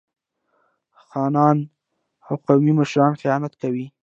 خانان 1.07 1.57
او 2.27 2.33
قومي 2.45 2.73
مشران 2.79 3.13
خیانت 3.21 3.53
کوي. 3.61 3.85